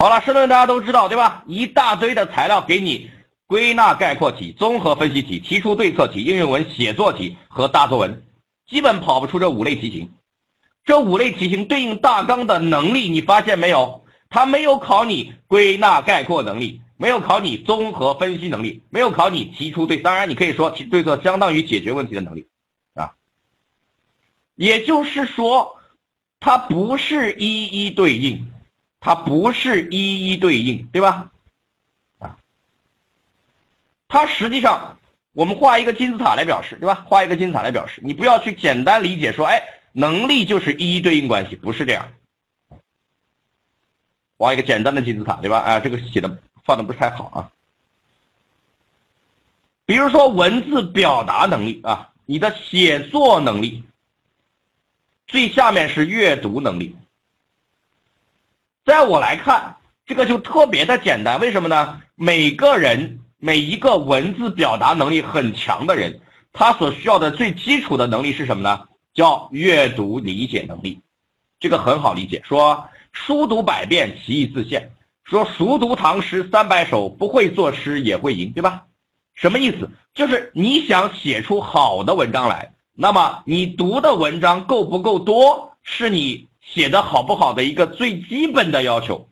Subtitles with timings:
[0.00, 1.44] 好了，申论大家都知道对吧？
[1.46, 3.10] 一大堆的材料给你
[3.46, 8.22] 归纳概括题、综合分析题、提出对策题、应用文写作题和大作文，
[8.66, 10.10] 基本跑不出这五类题型。
[10.86, 14.02] 这五类题型对应大纲的能力，你发现没有？
[14.30, 19.98] 它没有考你归纳概括能力，没有考你综合分析能力，没有考你提出对。
[19.98, 22.46] 当然，你可以说提对策相当于解决问题的能力
[22.94, 23.12] 啊。
[24.54, 25.76] 也就是说，
[26.40, 28.50] 它不是一一对应。
[29.00, 31.30] 它不是一一对应，对吧？
[32.18, 32.36] 啊，
[34.08, 34.98] 它实际上，
[35.32, 37.04] 我们画一个金字塔来表示，对吧？
[37.08, 42.12] 画一个金字塔来表示，你不要去简单理解说，哎，能力就是一一对应关系，不是这样。
[44.36, 45.58] 画一个简单的金字塔，对吧？
[45.60, 47.50] 啊，这个写的放的不是太好啊。
[49.86, 53.82] 比如说文字表达能力啊，你的写作能力，
[55.26, 56.94] 最下面是阅读能力。
[58.90, 61.38] 在我来看，这个就特别的简单。
[61.38, 62.00] 为什么呢？
[62.16, 66.20] 每个人每一个文字表达能力很强的人，
[66.52, 68.88] 他所需要的最基础的能力是什么呢？
[69.14, 71.02] 叫阅读理解能力。
[71.60, 72.42] 这个很好理解。
[72.44, 74.90] 说书读百遍，其义自现。
[75.22, 78.86] 说熟读唐诗三百首，不会作诗也会吟，对吧？
[79.34, 79.88] 什么意思？
[80.14, 86.49] 就是你想写出好的文章来，那么你读的文章够不够多，是你。
[86.72, 89.28] 写的好不好的一个最基本的要求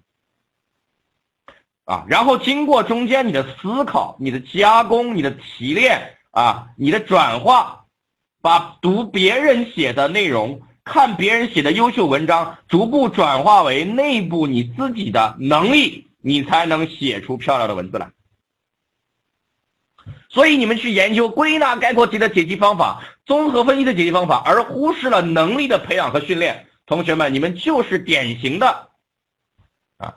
[1.84, 7.86] 啊，然后经过中间你的思考、你的加工、你的提炼啊、你的转化，
[8.42, 18.10] 把读别人写的内容、看别人写的优秀文章，逐步转化为内部你自己的能力，你才能写出漂亮的文字来。
[20.28, 26.67] 所以你们去研究归纳概括题的解题方法、综合分析的解题方法，而忽视了能力的培养和训练。
[26.88, 28.88] 同学们，你们就是典型的
[29.98, 30.16] 啊，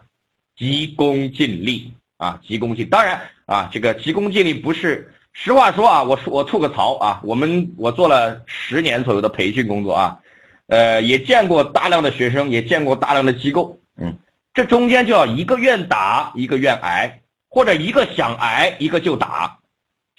[0.56, 2.90] 急功近利啊，急功近。
[2.90, 10.20] 当然啊，这个急功近利不是实话说啊，我说我吐个槽啊，我们我做了十年左右的培训工作啊，
[10.68, 14.18] 呃，也见过大量的学生，也见过大量的机构，嗯，
[14.54, 19.60] 这中间就要一个愿打，一个愿挨，或者一个想挨，一个就打。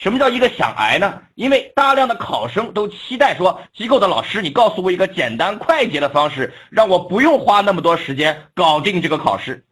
[0.02, 1.22] 什么叫一个想挨呢？
[1.36, 9.64] 因为大量的考生都期待说，机构的老师，你告诉我一个简单快捷的方式，让我不用花那么多时间搞定这个考试，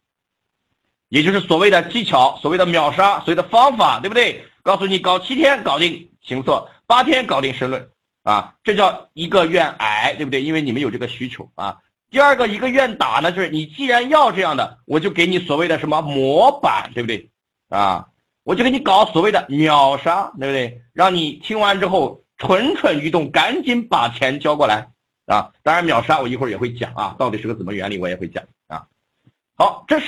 [1.09, 4.45] 也就是所谓的技巧，所谓的秒杀，所谓的方法，对不对？
[4.63, 7.89] 告诉你，搞七天搞定行测，八天搞定申论，
[8.23, 10.41] 啊，这叫一个愿挨，对不对？
[10.41, 11.79] 因为你们有这个需求啊。
[12.09, 17.29] 第二个一个愿打呢，就是你既然要这样的，我就给你所谓的什么模板，对不对？
[17.67, 18.07] 啊。
[18.43, 20.81] 我就给你搞所谓的秒杀，对不对？
[20.93, 24.87] 让你听完之后蠢蠢欲动，赶紧把钱交过来
[25.27, 25.53] 啊！
[25.61, 28.87] 当然，秒杀我一会儿也会讲啊，到底是个什么原理，我也会讲啊。
[29.55, 30.07] 好，这是。